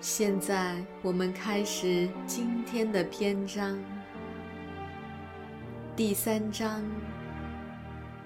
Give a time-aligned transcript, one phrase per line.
[0.00, 3.78] 现在我们开始今天的篇章，
[5.94, 6.82] 第三章，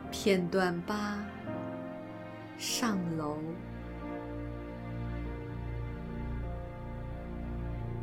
[0.08, 1.18] 片段八，
[2.56, 3.38] 上楼。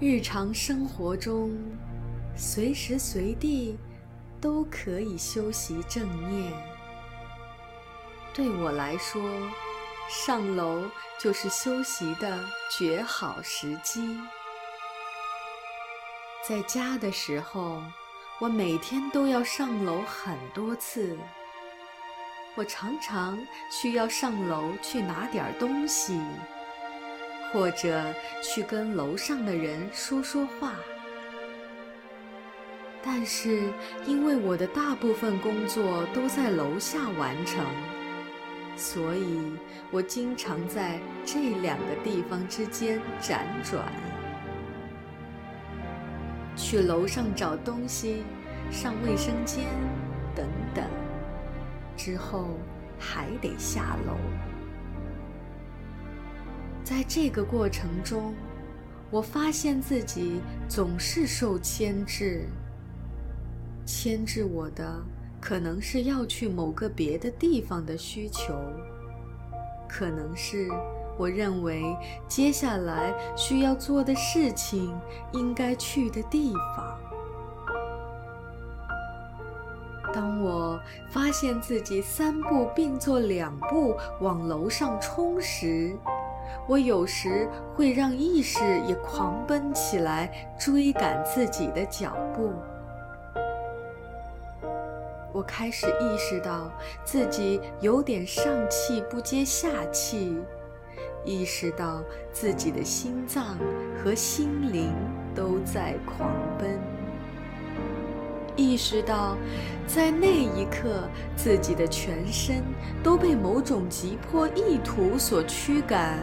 [0.01, 1.57] 日常生活中，
[2.35, 3.77] 随时随地
[4.41, 6.51] 都可以修习正念。
[8.34, 9.21] 对我来说，
[10.13, 10.83] 上楼
[11.17, 12.38] 就是修习的
[12.70, 14.20] 绝好时机。
[16.45, 17.81] 在家的时候，
[18.37, 21.17] 我每天都要上楼很多次。
[22.55, 23.39] 我常常
[23.71, 26.20] 需要上楼去拿点东西，
[27.54, 30.73] 或者去跟楼上的人说说话。
[33.01, 33.71] 但是，
[34.05, 37.65] 因为我的大部分工作都在楼下完成。
[38.82, 39.40] 所以
[39.91, 43.93] 我经常在这两个地方之间辗转，
[46.55, 48.23] 去楼上找东西、
[48.71, 49.65] 上卫生间
[50.35, 50.84] 等等，
[51.96, 52.57] 之后
[52.98, 54.18] 还得下楼。
[56.84, 58.34] 在这个过程中，
[59.12, 62.48] 我发现自己总是受牵制，
[63.85, 65.00] 牵制我的。
[65.41, 68.53] 可能是要去某个别的地方的需求，
[69.89, 70.69] 可能是
[71.17, 71.83] 我认为
[72.28, 74.95] 接下来需要做的事情
[75.33, 76.97] 应该去的地方。
[80.13, 80.79] 当我
[81.09, 85.97] 发现自己三步并作两步往楼上冲时，
[86.67, 92.51] 我有时会让意识也狂奔起来，追赶自己的脚步。
[95.33, 96.71] 我开始意识到
[97.05, 100.37] 自己有点上气不接下气，
[101.23, 102.03] 意识到
[102.33, 103.57] 自己的心脏
[104.03, 104.93] 和心灵
[105.33, 106.77] 都在狂奔，
[108.57, 109.37] 意识到
[109.87, 112.61] 在那一刻自己的全身
[113.01, 116.19] 都被某种急迫意图所驱赶，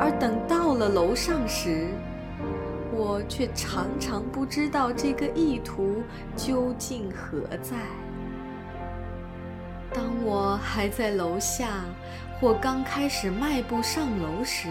[0.00, 1.86] 而等到了楼上时，
[2.90, 6.02] 我却常常不知道这个意图
[6.34, 7.76] 究竟何在。
[9.94, 11.68] 当我还在楼下，
[12.40, 14.68] 或刚开始迈步上楼时，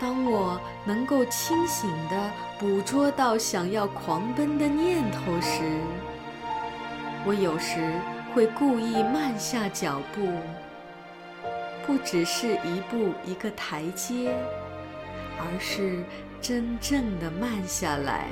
[0.00, 5.62] 当我能够清醒地捕捉到想要狂奔的念头时，
[7.24, 7.92] 我有时
[8.34, 10.28] 会故意慢下脚步，
[11.86, 14.34] 不只是一步一个台阶，
[15.38, 16.02] 而是
[16.40, 18.26] 真正的慢下来。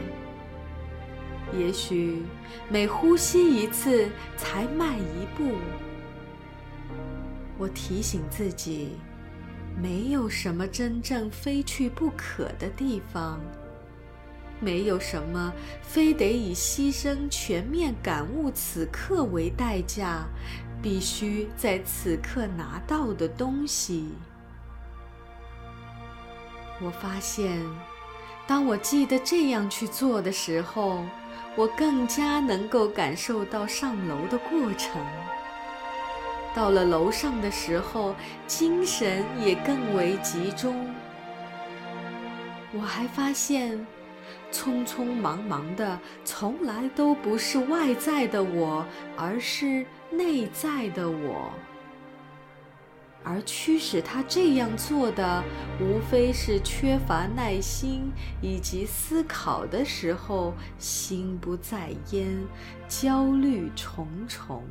[1.53, 2.23] 也许
[2.69, 5.55] 每呼吸一次才迈一步。
[7.57, 8.97] 我提醒自己，
[9.81, 13.41] 没有什么真正非去不可的地方，
[14.61, 20.27] 没有什么非得以牺牲全面感悟此刻为代价，
[20.83, 24.11] 必须在此刻拿到的东西。
[26.83, 27.65] 我发现，
[28.47, 31.05] 当我记得这样去做的时候。
[31.56, 35.05] 我更加能够感受到上楼的过程。
[36.55, 38.15] 到了楼上的时候，
[38.47, 40.95] 精神也更为集中。
[42.72, 43.87] 我还发现，
[44.53, 48.84] 匆匆忙忙的从来都不是外在的我，
[49.16, 51.50] 而是内在的我。
[53.28, 55.42] 而驱使他这样做的，
[55.80, 62.39] 无非是缺乏耐心，以及思考的时候心不在焉、
[62.89, 64.62] 焦虑重重。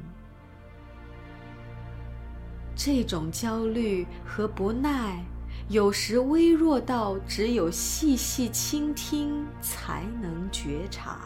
[2.78, 5.22] 这种焦虑和不耐，
[5.68, 11.20] 有时微弱到只有细细倾听才能觉察。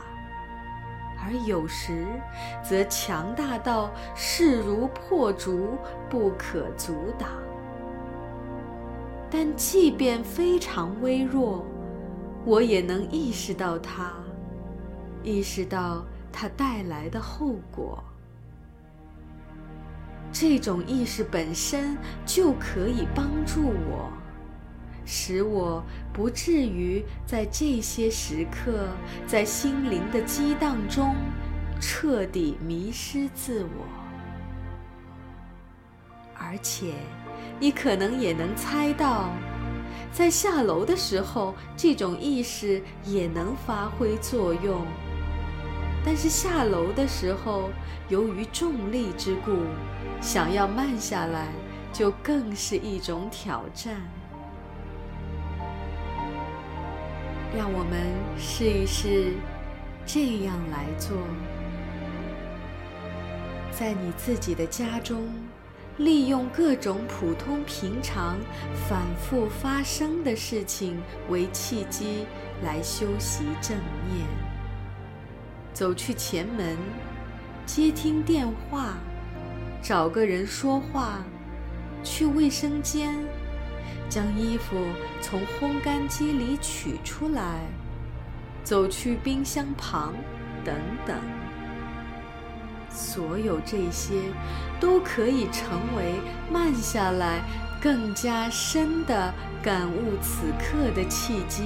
[1.24, 2.06] 而有时，
[2.63, 5.77] 则强大到势如破竹，
[6.10, 7.30] 不可阻挡。
[9.30, 11.66] 但即便非常微弱，
[12.45, 14.13] 我也能意识到它，
[15.24, 18.04] 意识到它带来的后果。
[20.31, 24.12] 这种意识本身就可以帮助我，
[25.11, 25.83] 使我
[26.13, 28.88] 不至于在这些时刻，
[29.25, 31.15] 在心灵的激荡中
[31.81, 33.88] 彻底迷失自我。
[36.35, 36.94] 而且，
[37.59, 39.31] 你可能也能猜到，
[40.11, 44.85] 在下楼的时候，这种意识也能发挥作用。
[46.06, 47.71] 但是下楼的时候，
[48.09, 49.51] 由于重力之故，
[50.21, 51.47] 想要慢下来，
[51.91, 53.95] 就更是一种挑战。
[57.56, 59.34] 让我们试一试
[60.06, 61.18] 这样来做：
[63.72, 65.28] 在你自己的家中，
[65.98, 68.38] 利用各种普通平常、
[68.88, 72.25] 反复发生的事情为契机
[72.63, 73.75] 来修习正
[74.07, 74.28] 念。
[75.74, 76.78] 走去前门，
[77.66, 78.94] 接听电话，
[79.81, 81.24] 找个人说话，
[82.04, 83.16] 去卫生间。
[84.09, 84.75] 将衣服
[85.21, 87.62] 从烘干机里取出来，
[88.63, 90.13] 走去冰箱旁，
[90.63, 90.75] 等
[91.06, 91.15] 等。
[92.89, 94.15] 所有这些
[94.80, 96.15] 都可以成为
[96.51, 97.41] 慢下来、
[97.80, 101.63] 更加深的感悟此刻的契机。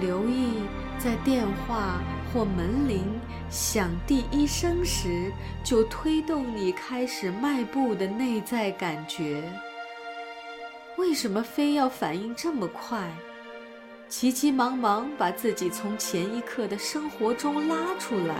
[0.00, 0.62] 留意
[0.96, 2.00] 在电话
[2.32, 3.20] 或门铃
[3.50, 5.32] 响第一声时，
[5.64, 9.42] 就推动你开始迈步的内在感觉。
[11.10, 13.10] 为什么非要反应这么快，
[14.08, 18.36] 急急忙忙把自己从前一刻的生活中拉出来？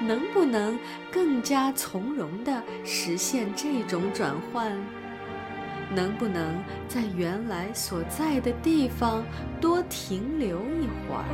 [0.00, 0.78] 能不能
[1.12, 4.72] 更加从容地实现这种转换？
[5.94, 6.58] 能不能
[6.88, 9.22] 在原来所在的地方
[9.60, 11.24] 多停留一会儿？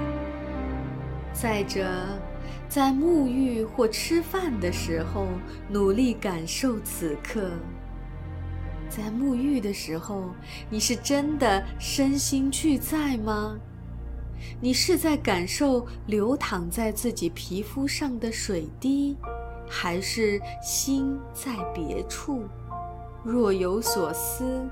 [1.32, 1.86] 再者，
[2.68, 5.28] 在沐浴或吃饭的时候，
[5.68, 7.52] 努力感受此刻。
[8.88, 10.24] 在沐浴的时候，
[10.70, 13.56] 你是真的身心俱在吗？
[14.60, 19.16] 你是在感受流淌在自己皮肤上的水滴，
[19.68, 22.44] 还是心在别处，
[23.24, 24.68] 若有所思，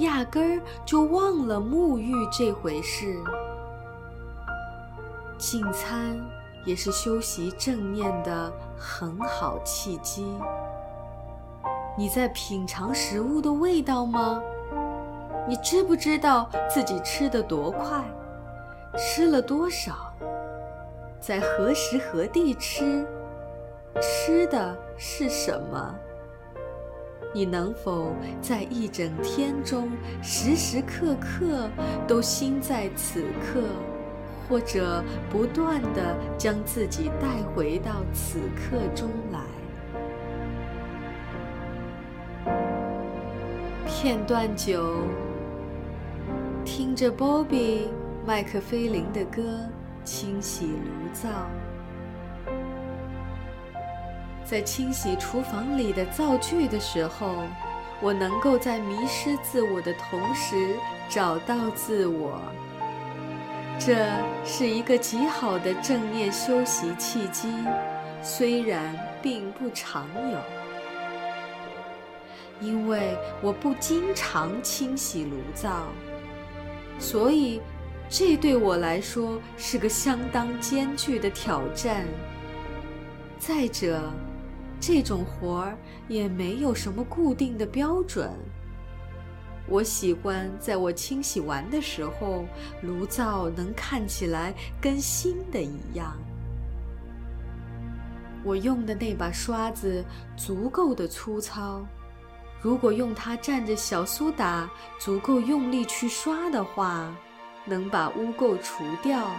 [0.00, 3.16] 压根儿就忘了沐浴这回事？
[5.38, 6.18] 进餐
[6.64, 10.26] 也是修习正念的很好契机。
[11.98, 14.42] 你在品尝食物的味道吗？
[15.48, 18.04] 你知不知道自己吃的多快，
[18.98, 20.12] 吃了多少，
[21.18, 23.06] 在何时何地吃，
[23.98, 25.94] 吃的是什么？
[27.32, 28.12] 你能否
[28.42, 29.90] 在一整天中
[30.22, 31.66] 时时刻刻
[32.06, 33.62] 都心在此刻，
[34.46, 39.40] 或者不断地将自己带回到此刻中来？
[43.98, 44.94] 片段九，
[46.66, 47.88] 听着 Bobby
[48.26, 49.42] 麦克菲林的歌，
[50.04, 51.30] 清洗炉灶。
[54.44, 57.36] 在清洗厨房里的灶具的时候，
[58.02, 60.76] 我能够在迷失自我的同时
[61.08, 62.38] 找到自我。
[63.78, 64.06] 这
[64.44, 67.50] 是一个极好的正念修习契机，
[68.22, 70.55] 虽然并不常有。
[72.60, 75.86] 因为我不经常清洗炉灶，
[76.98, 77.60] 所以
[78.08, 82.06] 这对我来说是个相当艰巨的挑战。
[83.38, 84.10] 再者，
[84.80, 85.76] 这种活儿
[86.08, 88.30] 也没有什么固定的标准。
[89.68, 92.46] 我喜欢在我清洗完的时候，
[92.82, 96.16] 炉灶能看起来跟新的一样。
[98.44, 100.04] 我用的那把刷子
[100.36, 101.84] 足够的粗糙。
[102.60, 107.14] 如果用它蘸着小苏打，足够用力去刷的话，
[107.64, 109.30] 能把污垢除掉，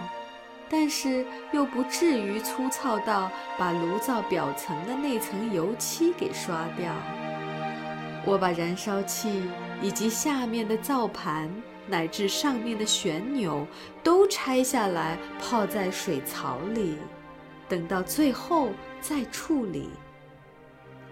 [0.70, 6.92] 但是又不至于粗糙到把炉灶表层的那层油漆给刷掉。
[8.24, 9.42] 我把燃烧器
[9.82, 11.50] 以及下面的灶盘
[11.86, 13.66] 乃至上面的旋钮
[14.02, 16.96] 都拆下来，泡在水槽里，
[17.68, 18.70] 等到最后
[19.00, 19.90] 再处理。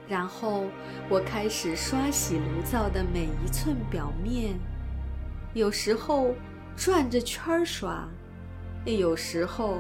[0.09, 0.65] 然后
[1.09, 4.55] 我开始刷洗炉灶的每一寸表面，
[5.53, 6.35] 有时候
[6.77, 8.09] 转着圈儿刷，
[8.85, 9.79] 有时候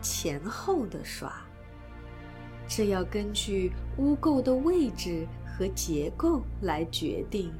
[0.00, 1.30] 前后的刷。
[2.66, 7.52] 这要根据污垢的位置和结构来决定。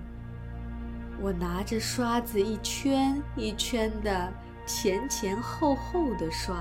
[1.21, 4.33] 我拿着刷子一圈一圈的
[4.67, 6.57] 前前后后的刷，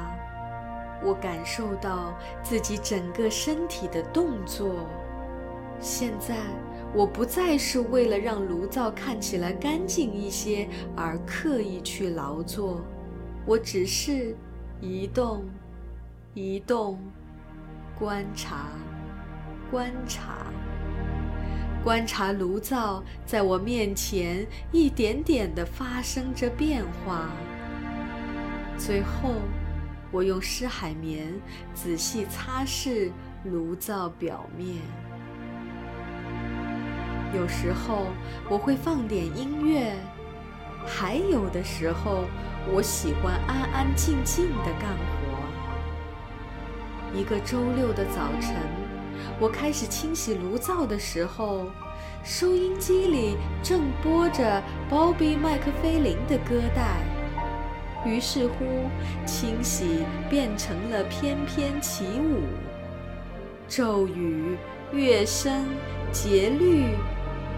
[1.03, 4.85] 我感受到自己整个身体的动作。
[5.79, 6.35] 现在
[6.93, 12.81] 我不再是为了让炉灶看起来干净一些而刻意去劳作，
[13.45, 14.35] 我只是
[14.81, 15.43] 移动，
[16.33, 16.97] 移动，
[17.99, 18.69] 观察，
[19.69, 20.47] 观察，
[21.83, 27.29] 观察炉灶在我面前一点点地发生着变化。
[28.77, 29.35] 最后，
[30.11, 31.33] 我用湿海绵
[31.73, 33.11] 仔细擦拭
[33.43, 34.77] 炉灶表面。
[37.35, 38.07] 有时候
[38.49, 39.93] 我会放点音乐，
[40.85, 42.23] 还有的时候
[42.71, 45.25] 我喜欢安安静静的干活。
[47.13, 48.55] 一个周六的早晨，
[49.39, 51.65] 我开始清洗炉灶的时候，
[52.23, 56.97] 收音机里正播着鲍比·麦克菲林的歌带，
[58.05, 58.65] 于是乎，
[59.25, 62.43] 清洗变成了翩翩起舞，
[63.67, 64.57] 咒语、
[64.93, 65.65] 乐声、
[66.11, 66.95] 节律。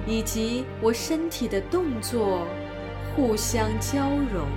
[0.07, 2.47] 以及我身体的动作
[3.13, 4.47] 互相交融，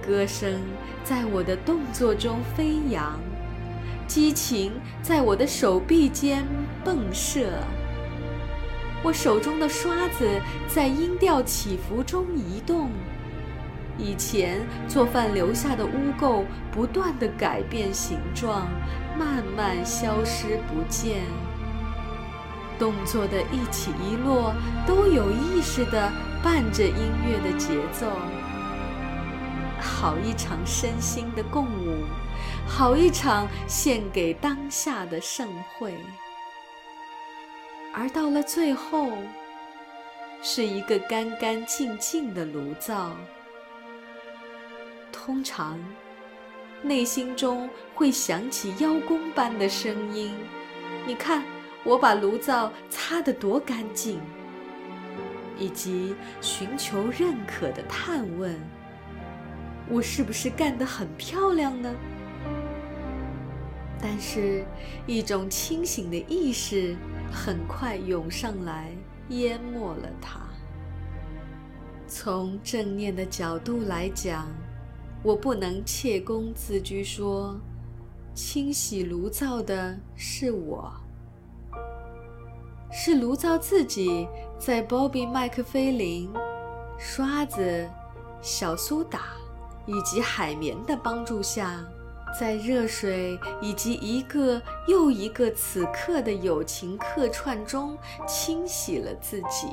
[0.00, 0.60] 歌声
[1.04, 3.20] 在我的动作中飞扬，
[4.06, 4.72] 激情
[5.02, 6.42] 在我的手臂间
[6.82, 7.50] 迸射。
[9.04, 10.26] 我手中的刷子
[10.68, 12.88] 在音调起伏中移动，
[13.98, 18.68] 以前做饭留下的污垢不断地改变形状，
[19.18, 21.24] 慢慢消失不见。
[22.82, 24.52] 动作的一起一落
[24.84, 26.10] 都有意识地
[26.42, 28.08] 伴着音乐的节奏，
[29.80, 32.02] 好一场身心的共舞，
[32.66, 35.48] 好一场献给当下的盛
[35.78, 35.94] 会。
[37.94, 39.12] 而到了最后，
[40.42, 43.12] 是一个干干净净的炉灶。
[45.12, 45.78] 通常，
[46.82, 50.34] 内心中会响起邀功般的声音
[51.06, 51.44] ：“你看。”
[51.84, 54.20] 我把炉灶擦得多干净，
[55.58, 58.56] 以及寻求认可的探问：
[59.88, 61.92] 我是不是干得很漂亮呢？
[64.00, 64.64] 但是，
[65.06, 66.96] 一种清醒的意识
[67.32, 68.92] 很快涌上来，
[69.30, 70.40] 淹没了它。
[72.06, 74.46] 从正念的角度来讲，
[75.22, 77.60] 我不能窃功自居说，
[78.34, 80.92] 清洗炉灶的是我。
[82.94, 86.30] 是炉灶自己在 Bobby 麦克菲林、
[86.98, 87.88] 刷子、
[88.42, 89.20] 小苏打
[89.86, 91.80] 以及海绵的帮助下，
[92.38, 97.96] 在热水以及一个又一个此刻的友情客串中
[98.28, 99.68] 清洗了自己。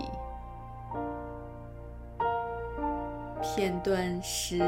[3.44, 4.60] 片段十：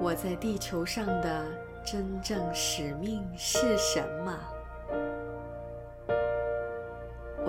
[0.00, 1.44] 我在地球上的
[1.84, 4.32] 真正使命是什么？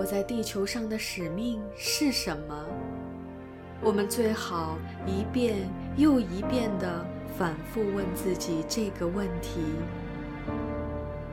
[0.09, 2.65] 在地球上的使命是什么？
[3.81, 5.57] 我们最好一遍
[5.97, 7.05] 又一遍地
[7.37, 9.59] 反复问自己这个问题，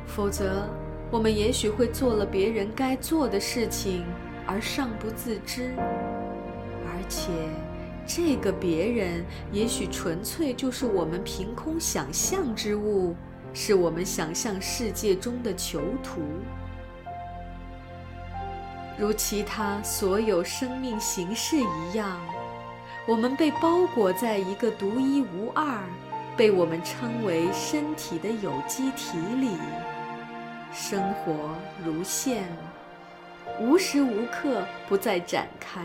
[0.08, 0.68] 否则
[1.08, 4.04] 我们也许会做了别人该做的事情
[4.44, 7.30] 而尚不自知，而且
[8.04, 13.14] 这个别人也许纯粹就是我们凭空想象之物，
[13.52, 16.22] 是我们想象世界中的囚徒。
[18.96, 22.20] 如其他所有生命形式一样，
[23.06, 25.80] 我们被包裹在一个独一无二、
[26.36, 29.58] 被我们称为身体的有机体里，
[30.72, 32.44] 生活如线，
[33.60, 35.84] 无时无刻不在展开，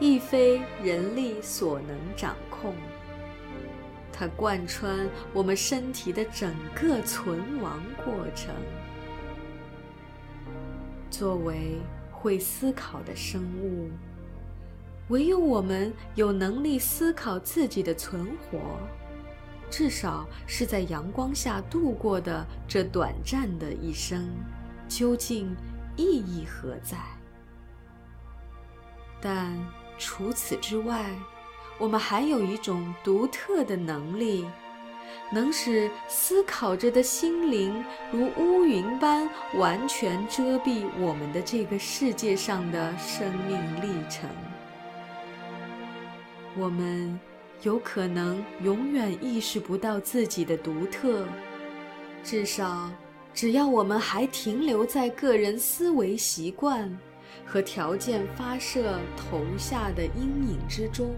[0.00, 2.74] 亦非人力所能掌控。
[4.10, 8.54] 它贯穿我们身体的整个存亡过程，
[11.10, 11.78] 作为。
[12.26, 13.88] 会思考的生物，
[15.10, 18.58] 唯有我们有能力思考自己的存活，
[19.70, 24.28] 至少是在阳光下度过的这短暂的一生，
[24.88, 25.56] 究竟
[25.96, 26.98] 意义何在？
[29.20, 29.56] 但
[29.96, 31.08] 除此之外，
[31.78, 34.44] 我们还有一种独特的能力。
[35.30, 44.28] 能使思考着的心灵如乌云般完全遮蔽我们的这个世界上的生命历程。
[46.56, 47.18] 我们
[47.62, 51.26] 有可能永远意识不到自己的独特，
[52.22, 52.90] 至少
[53.34, 56.96] 只要我们还停留在个人思维习惯
[57.44, 61.14] 和条件发射投下的阴影之中。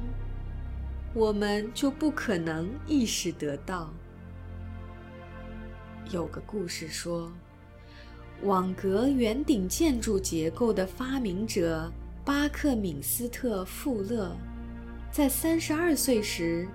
[1.14, 3.90] 我们就不可能意识得到。
[6.10, 7.32] 有个故事说，
[8.42, 11.90] 网格圆顶建筑结构的发明者
[12.24, 14.36] 巴克敏斯特·富勒，
[15.10, 16.68] 在三十二岁时，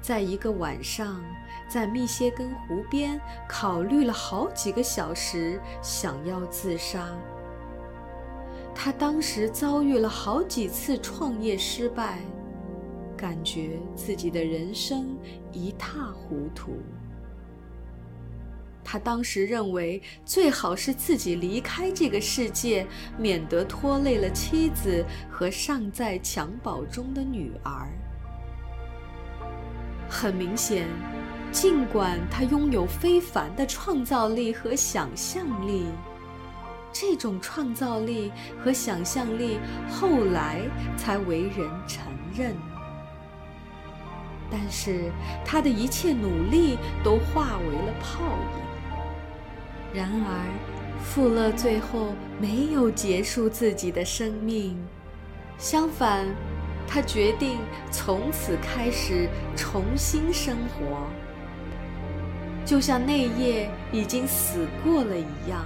[0.00, 1.22] 在一个晚上，
[1.68, 7.08] 在密歇根湖边考虑了好几个小时，想要自杀。
[8.72, 12.20] 他当时遭遇了好几次创业失败，
[13.20, 15.14] 感觉自己的人生
[15.52, 16.78] 一塌糊涂。
[18.82, 22.86] 他当时认为最好是自己离开这个世界，
[23.18, 27.86] 免得拖累了妻子和尚在襁褓中的女儿。
[30.08, 30.88] 很明显，
[31.52, 35.84] 尽管他拥有非凡的创造力和想象力，
[36.90, 39.58] 这种创造力和想象力
[39.90, 40.62] 后来
[40.96, 42.02] 才为人承
[42.34, 42.56] 认。
[44.50, 45.12] 但是
[45.44, 48.60] 他的一切努力都化为了泡影。
[49.92, 50.44] 然而，
[51.02, 54.76] 富勒最后没有结束自己的生命，
[55.58, 56.26] 相反，
[56.86, 57.58] 他决定
[57.90, 61.06] 从此开始重新生活，
[62.64, 65.64] 就像那夜已经死过了一样。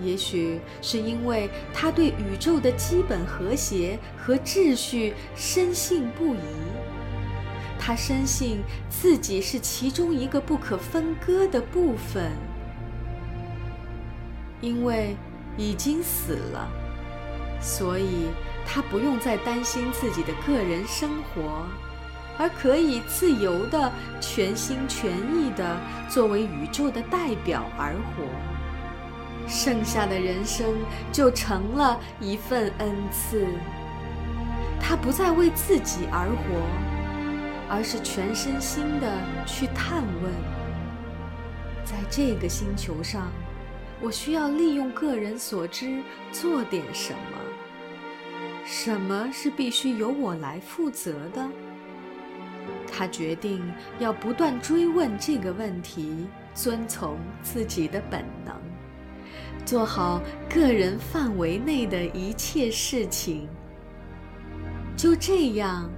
[0.00, 6.38] 也许是因为他对宇宙的基本和谐和秩序深信不疑，
[7.84, 12.30] 他深信自己是其中一个不可分割的部分。
[14.60, 15.16] 因为
[15.56, 16.68] 已经死了，
[17.60, 18.28] 所以
[18.64, 21.66] 他不用再担心自己的个人生活，
[22.38, 25.76] 而可以自由的、全心全意的
[26.08, 28.22] 作为宇宙的代表而活。
[29.48, 30.64] 剩下的人生
[31.10, 33.44] 就成了一份恩赐。
[34.80, 36.91] 他不再为自己而活，
[37.74, 39.10] 而是全身心的
[39.46, 40.30] 去探问，
[41.86, 43.32] 在这个星球上。
[43.98, 47.38] 我需要利用个人所知做点什么？
[48.66, 51.48] 什么是必须由我来负责的？
[52.92, 53.62] 他决定
[53.98, 58.54] 要不断追问这个问题，遵从自己的本能，
[59.64, 60.20] 做好
[60.52, 63.48] 个人范围内的一切事情。
[64.94, 65.88] 就这样，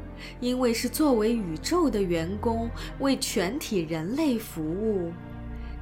[0.41, 5.13] 因为是作为宇宙的员工，为全体人类服务，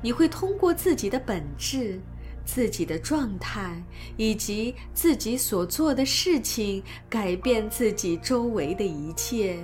[0.01, 2.01] 你会通过自己的本质。
[2.45, 3.81] 自己的状态
[4.17, 9.57] 以及自己所做的事情，改变自己周围的一切，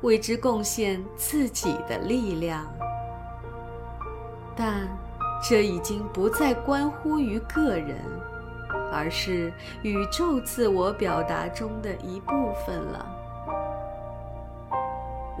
[0.00, 2.66] 为之贡献自己的力量。
[4.56, 4.88] 但
[5.46, 7.98] 这已经不再关乎于个人，
[8.90, 12.32] 而是宇宙自我表达中的一部
[12.64, 13.19] 分了。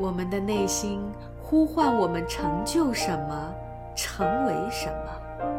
[0.00, 0.98] 我们的内心
[1.42, 3.54] 呼唤我们成就什么，
[3.94, 5.50] 成为什么。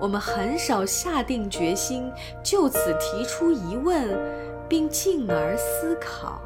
[0.00, 2.12] 我们很少下定决心
[2.44, 4.16] 就此提出疑问，
[4.68, 6.40] 并进而思考。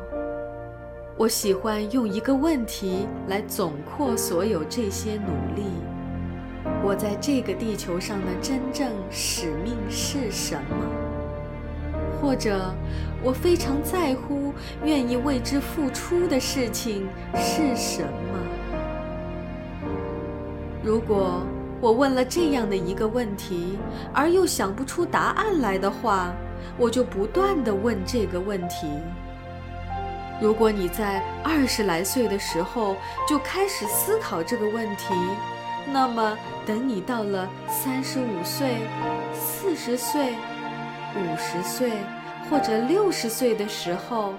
[1.18, 5.64] 我喜欢用一个问题来总括所有这些努力：
[6.82, 10.86] 我在这个地球上的真正使命是什么？
[12.18, 12.74] 或者，
[13.22, 14.49] 我非常在乎、
[14.84, 18.38] 愿意为之付出的事情是什么？
[20.82, 21.42] 如果。
[21.82, 23.78] 我问了这样的一个问题，
[24.12, 26.30] 而又想不出答案来的话，
[26.76, 28.86] 我就不断的问这个问题。
[30.42, 32.96] 如果你在二十来岁的时候
[33.26, 35.14] 就开始思考这个问题，
[35.90, 38.80] 那么等你到了三十五岁、
[39.32, 40.34] 四十岁、
[41.16, 41.92] 五十岁
[42.50, 44.34] 或者六十岁的时候，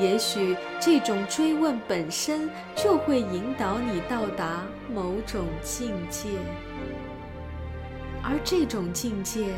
[0.00, 6.28] 也许这种追问本身就会引导你到达某种境界，
[8.22, 9.48] 而这种境界，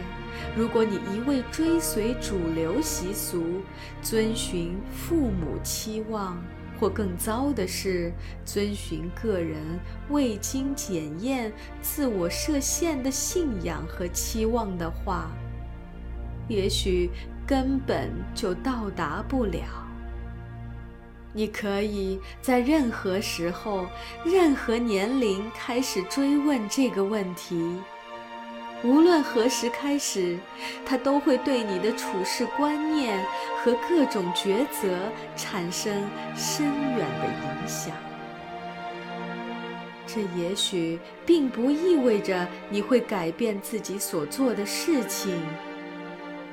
[0.56, 3.60] 如果你一味追随主流习俗，
[4.00, 6.42] 遵循父母期望，
[6.80, 8.10] 或更糟的是，
[8.46, 15.30] 遵循个人未经检验、自我设限的信仰和期望的话，
[16.48, 17.10] 也许
[17.46, 19.83] 根本就到达不了。
[21.36, 23.88] 你可以在任何时候、
[24.24, 27.76] 任何年龄开始追问这个问题，
[28.84, 30.38] 无论何时开始，
[30.86, 33.18] 它都会对你的处事观念
[33.64, 36.04] 和各种抉择产生
[36.36, 37.92] 深远的影响。
[40.06, 45.36] 这也许并不意味着你会改变自己所做的事情，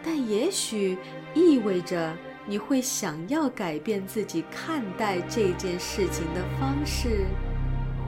[0.03, 0.97] 但也许
[1.35, 2.11] 意味着。
[2.47, 7.25] 你会想要改变自己看待这件事情的方式，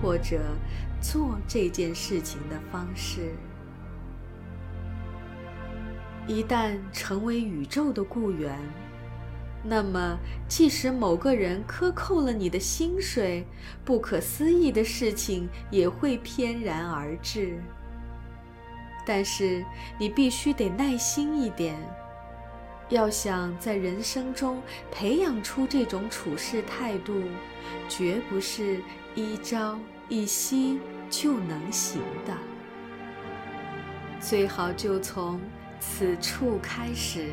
[0.01, 0.41] 或者
[1.01, 3.35] 做这件事情的方式。
[6.25, 8.57] 一旦成为宇宙的雇员，
[9.61, 10.17] 那么
[10.47, 13.45] 即使某个人克扣了你的薪水，
[13.85, 17.61] 不可思议的事情也会翩然而至。
[19.05, 19.63] 但是
[19.99, 21.75] 你必须得耐心一点，
[22.93, 27.23] 要想在人生中培养出这种处事态度，
[27.89, 28.81] 绝不是
[29.15, 30.79] 一朝一夕
[31.09, 32.37] 就能行的。
[34.19, 35.41] 最好就从
[35.79, 37.29] 此处开始。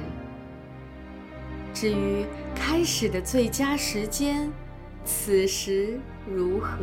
[1.75, 4.51] 至于开始的最佳时间，
[5.05, 6.79] 此时如何？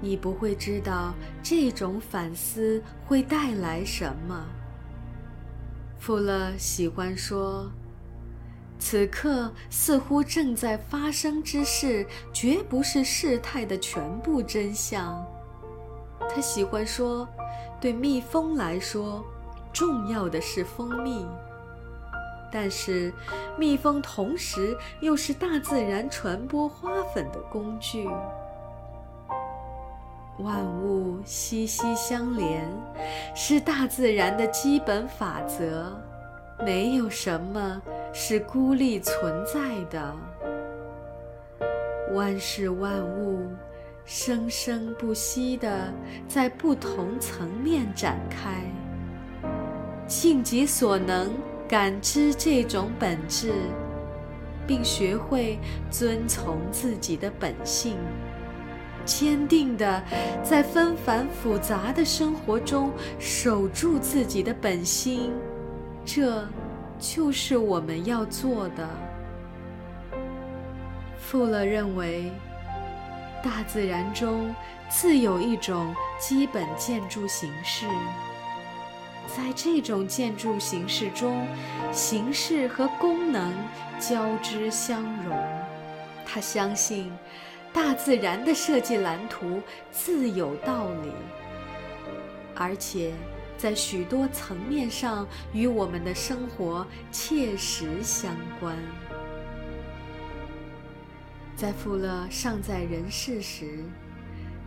[0.00, 4.46] 你不会知道这种反思会带来什么。
[5.98, 7.70] 富勒喜欢说
[8.78, 15.22] ：“此刻似乎正在发生之事，绝不是事态的全部真相。”
[16.30, 17.28] 他喜欢说
[17.80, 19.24] ：“对蜜蜂来说，
[19.72, 21.26] 重要的是蜂蜜，
[22.52, 23.12] 但是
[23.58, 28.08] 蜜蜂同时又是大自然传播花粉的工具。”
[30.38, 32.64] 万物息息相连，
[33.34, 35.92] 是大自然的基本法则，
[36.64, 40.14] 没有什么是孤立存在的。
[42.14, 43.48] 万事万物
[44.04, 45.92] 生生不息地
[46.28, 48.62] 在不同层面展开，
[50.06, 51.32] 尽己所能
[51.68, 53.52] 感知这种本质，
[54.68, 55.58] 并学会
[55.90, 57.96] 遵从自己的本性。
[59.08, 60.02] 坚定地
[60.44, 65.32] 在纷繁复杂的生活中守住自己的本心，
[66.04, 66.46] 这
[67.00, 68.86] 就是我们要做的。
[71.18, 72.30] 富勒认为，
[73.42, 74.54] 大自然中
[74.90, 77.86] 自有一种基本建筑形式，
[79.26, 81.46] 在这种建筑形式中，
[81.92, 83.54] 形式和功能
[83.98, 85.34] 交织相融。
[86.26, 87.10] 他相信。
[87.72, 91.12] 大自然的设计蓝图自有道理，
[92.54, 93.12] 而且
[93.56, 98.76] 在许多层面上与我们的生活切实相关。
[101.56, 103.84] 在富勒尚在人世时，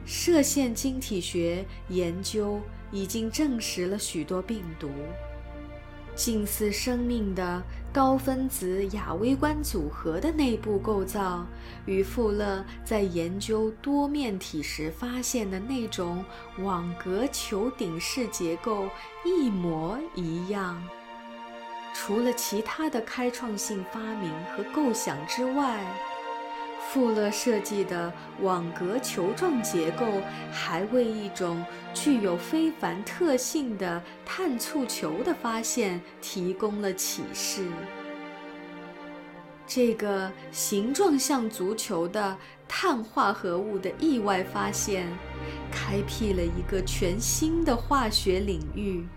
[0.06, 2.60] 射线晶体学研究
[2.92, 4.90] 已经证实了许多病毒。
[6.16, 11.46] 近似生命的高分子亚微观组合的内部构造，
[11.86, 16.24] 与富勒在研究多面体时发现的那种
[16.60, 18.88] 网格球顶式结构
[19.26, 20.82] 一模一样。
[21.94, 25.84] 除了其他的开创性发明和构想之外，
[26.90, 30.06] 富勒设计的网格球状结构
[30.52, 31.64] 还为一种
[31.94, 37.66] 具有非凡特性的碳簇球的发现提供了启示。
[39.66, 42.36] 这个形状像足球的
[42.68, 45.08] 碳化合物的意外发现，
[45.72, 49.08] 开辟了一个全新的化学领域。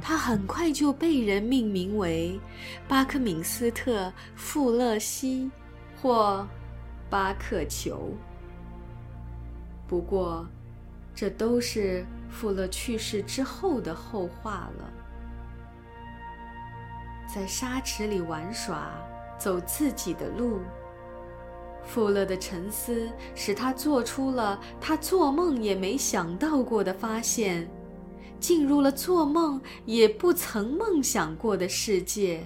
[0.00, 2.40] 它很快就被人命名为
[2.88, 5.48] 巴克敏斯特·富勒西，
[6.00, 6.44] 或。
[7.12, 8.08] 巴克球。
[9.86, 10.46] 不过，
[11.14, 14.90] 这都是富勒去世之后的后话了。
[17.34, 18.90] 在沙池里玩耍，
[19.38, 20.60] 走自己的路。
[21.84, 27.68] 富勒的沉思使他做出了他做梦也没想到过的发现，
[28.40, 32.42] 进入了做梦也不曾梦想过的世界。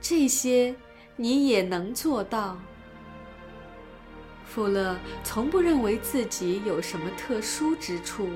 [0.00, 0.74] 这些
[1.14, 2.58] 你也能做到。
[4.48, 8.30] 富勒从不认为自己有什么特殊之处，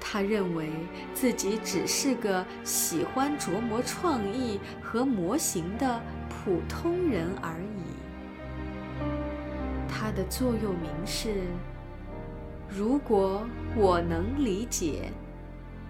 [0.00, 0.70] 他认为
[1.12, 7.82] 自己只是个喜欢琢磨创意和模型的普通人而已。
[9.88, 11.42] 他的座右铭是
[12.70, 13.44] ：“如果
[13.76, 15.10] 我能理解，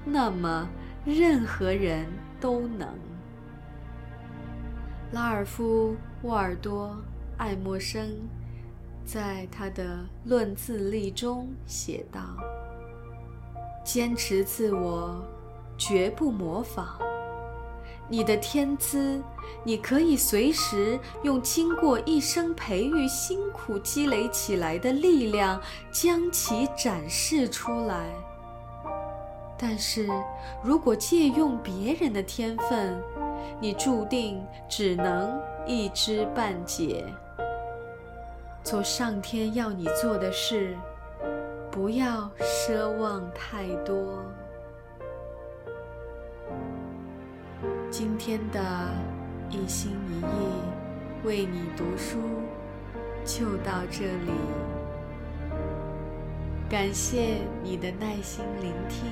[0.04, 0.66] 那么
[1.04, 2.06] 任何人
[2.40, 2.88] 都能。”
[5.12, 6.88] 拉尔夫·沃尔多·
[7.36, 8.16] 爱默生。
[9.04, 9.84] 在他的
[10.24, 12.20] 《论自立》中写道
[13.84, 15.22] ：“坚持自我，
[15.76, 16.98] 绝不模仿。
[18.08, 19.22] 你的天资，
[19.62, 25.60] 你可以随时用经过一生培育、辛苦积累起来的力量
[25.92, 28.06] 将其展示出来。
[29.58, 30.08] 但是，
[30.62, 33.00] 如果借用别人的天分，
[33.60, 37.04] 你注定只能一知半解。”
[38.64, 40.74] 做上天要你做的事，
[41.70, 44.24] 不要奢望太多。
[47.90, 48.58] 今天的
[49.50, 52.16] 一心一意为你读书
[53.22, 54.32] 就到这里，
[56.66, 59.10] 感谢你的耐心聆听，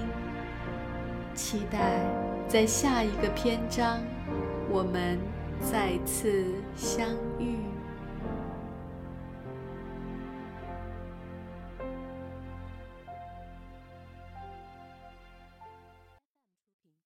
[1.35, 2.01] 期待
[2.49, 4.01] 在下一个篇章
[4.71, 5.19] 我们
[5.61, 7.07] 再次相
[7.39, 7.62] 遇。